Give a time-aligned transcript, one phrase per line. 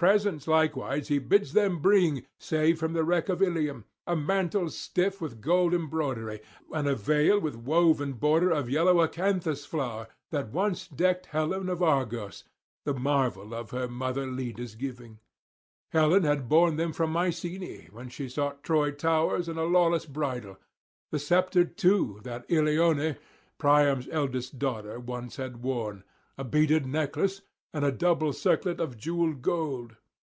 [0.00, 5.20] Presents likewise he bids him bring saved from the wreck of Ilium, a mantle stiff
[5.20, 6.40] with gold embroidery,
[6.72, 11.82] and a veil with woven border of yellow acanthus flower, that once decked Helen of
[11.82, 12.44] Argos,
[12.86, 15.18] the marvel of her mother Leda's giving;
[15.92, 20.56] Helen had borne them from Mycenae, when she sought Troy towers and a lawless bridal;
[21.10, 23.18] the sceptre too that Ilione,
[23.58, 26.04] Priam's eldest daughter, once had worn,
[26.38, 29.94] a beaded necklace, and a double circlet of jewelled gold.